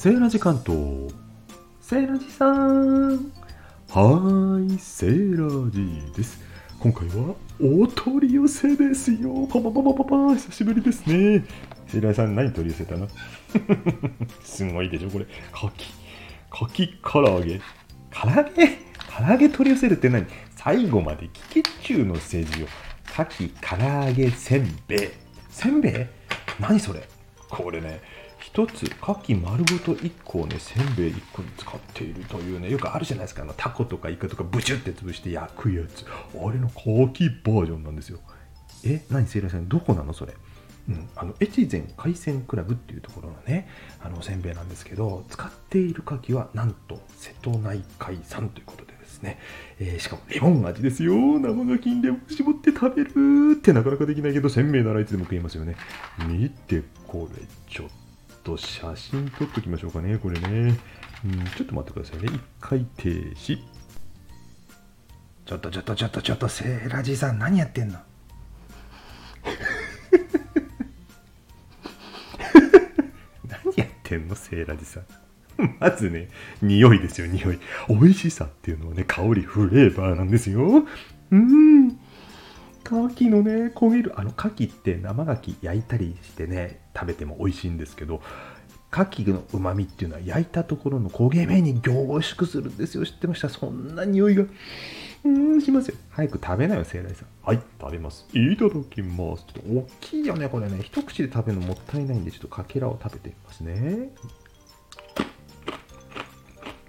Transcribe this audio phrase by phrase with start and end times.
[0.00, 1.12] セーラジ関東。
[1.82, 3.16] セーラジさん。
[3.16, 6.40] はーい、セーラジです。
[6.78, 9.46] 今回はお取り寄せですよ。
[9.46, 11.44] パパパパパパ久しぶりですね。
[11.86, 13.08] セーラジさん何取り寄せたの？
[14.42, 15.26] すごいでしょ、これ。
[15.26, 15.92] かき、
[16.48, 17.60] かき唐揚げ。
[18.10, 18.78] 唐揚げ？
[19.18, 20.24] 唐揚げ取り寄せるって何？
[20.56, 22.68] 最後まで聞けっちゅうの政治よ。
[23.04, 25.08] かき、唐揚げ、せんべい。
[25.50, 25.92] せんべい？
[26.58, 27.06] 何それ？
[27.50, 28.00] これね、
[28.40, 36.04] 一つ、かき丸ごと1個をね、せんべい1個に使っているというね、よくあるじゃないですか、あのタコとかイカとかブチュって潰して焼くやつ。
[36.34, 36.74] あれのか
[37.12, 38.18] きバージョンなんですよ。
[38.84, 40.12] え、何セイラさん、どこなの？
[40.12, 40.34] それ。
[40.88, 43.68] うん、あの越前海鮮クラブっていうところのね
[44.02, 49.38] あのせんべいなんですけど使っている牡蠣はなんと瀬戸内海産ということでですね、
[49.78, 55.76] えーしかもレモン味ですよ生牡蠣にレモン絞って食べるってなかなかできないけどせんべいならいつでも食えますよね
[56.26, 57.88] 見てこれちょっ
[58.42, 60.78] と写真撮っときましょうかねこれね、
[61.24, 62.28] うん、ちょっと待ってくださいね。
[62.34, 63.58] 一回停止。
[65.46, 67.98] ちょっとちょっとちょっとちょっとセーラジさん何やってんの？
[73.48, 74.34] 何やってんの？
[74.34, 75.04] セーラジさん。
[75.78, 76.28] まずね
[76.62, 77.58] 匂いですよ匂い。
[77.88, 80.86] 美味しさっていうのはね香りフレーバーなんですよ。
[81.30, 81.99] うん。
[82.90, 88.20] 牡蠣のね焦げるあの牡蠣って生牡蠣焼いたりしてね食べても美味しいんですけど
[88.92, 93.06] 牡蠣の旨味っていうのは焼いたところの焦げ目に凝縮するんですよ。
[93.06, 93.48] 知ってました？
[93.48, 94.44] そんな匂いが。
[95.22, 95.96] うんしますよ。
[96.10, 97.28] 早く食べなよセイライさん。
[97.46, 98.26] はい食べます。
[98.32, 99.44] いただきます。
[99.54, 100.80] ちょっと大きいよねこれね。
[100.82, 104.10] 一口で食べるのもったいないんでちょっとかけらを食べてみますね。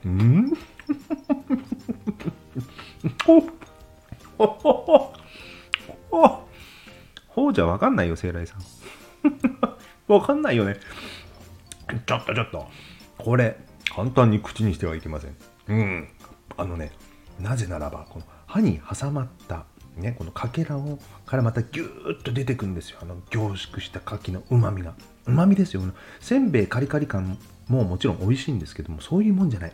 [0.05, 0.53] うん。
[7.33, 8.61] ほうじゃわかんないよセイライさん。
[10.11, 10.75] わかんないよね。
[12.05, 12.67] ちょっとちょっと。
[13.17, 13.57] これ
[13.95, 15.35] 簡単に口にしてはいけません。
[15.69, 16.07] うん。
[16.57, 16.91] あのね
[17.39, 19.63] なぜならばこの歯に挟まった
[19.95, 22.99] ねこのかけらをからまたギューッと出てくんですよ。
[23.01, 24.93] あの凝縮した牡蠣のうまみが。
[25.25, 25.81] うまみですよ。
[26.19, 27.37] せんべいカリカリ感
[27.69, 29.73] ももちろん美味しいんですけどもそういうもんじゃない。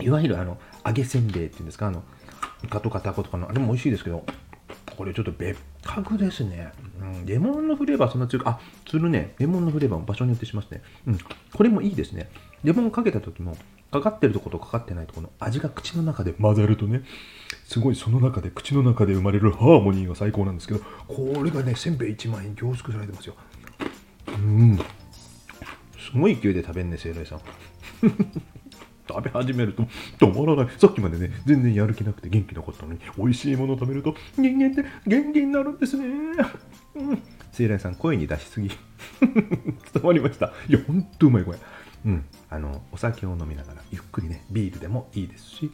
[0.00, 1.88] いわゆるあの揚げせんべいっていうんですか？
[1.88, 2.02] あの
[2.64, 4.24] イカとかタコとかのあれも美味しいですけど。
[4.96, 9.34] これちょっと別格ですね、うん、レモンのフレーバーそんな強くあするね。
[9.38, 10.82] レモンのフレーバーも場所によってしますね。
[11.06, 11.18] うん。
[11.52, 12.30] これもいいですね。
[12.62, 13.56] レモンかけた時も
[13.90, 17.02] かかってるところとかかってないところの味が口の中で混ざるとね
[17.66, 23.34] すごいその中で口の中で生まれるハーモニーが最高なんですけどこれがねせんべい1枚に凝縮されてますよ。
[24.28, 24.78] うん。
[25.98, 27.40] すごい勢いで食べんねセイライさん。
[29.08, 29.82] 食べ始めると
[30.18, 30.74] 止まらない。
[30.78, 36.06] さっきまでね全然やる気なくて元気なかったのに美味しいものを食べると人間って元気になるんですね。
[36.96, 37.22] うん。
[37.52, 38.68] セイライさん声に出しすぎ。
[39.92, 40.52] 伝わりました。
[40.68, 41.58] いやほんとうまいこれ
[42.06, 42.24] うん。
[42.50, 45.70] あのお酒を飲みながらゆっくりねビールでもいいですし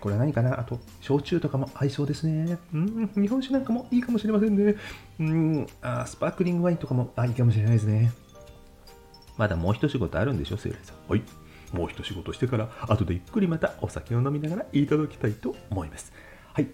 [0.00, 0.60] これは何かな？
[0.60, 2.58] あと焼酎とかも合いそうですね。
[2.72, 3.10] うん。
[3.16, 4.76] 日本酒なんかもいいかもしれませんね。
[5.18, 5.66] うん。
[5.82, 8.12] あスパークリングワインとかもあいいかもしれないですね。
[9.36, 10.96] まだもう一仕事あるんでしょ、セイライさん。
[11.08, 11.22] はい。
[11.72, 16.12] もう一仕事してから、後でゆっくりまたお酒を飲みながらいただきたいと思います。
[16.52, 16.68] はい。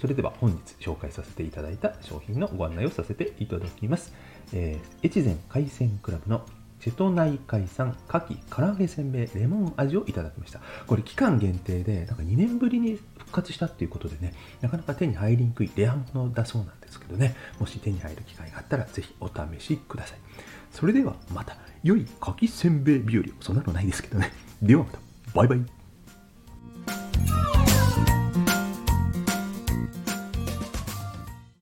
[0.00, 4.12] それでは本日紹介させていただいた商品のご案内をさせていただきます。
[4.52, 6.44] えー、越前海鮮クラブの
[6.80, 10.60] 瀬戸内海産牡蠣唐揚げせんべいレモン味をいただきました。
[10.86, 20.18] これ期間限定で、なんか2年ぶりに復活したっていうことでね、なかなか手に入りにくいレア物だそうなんですけどね、もし手に入る機会があったら是非お試しください。
[20.72, 24.32] それではまた良い牡蠣せんべい日和そんなのないですけどね。
[24.62, 24.98] ではまた。
[25.34, 25.77] バイバイ。